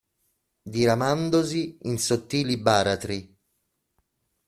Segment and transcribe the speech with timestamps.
[0.73, 3.37] Diramandosi in sottili baratri.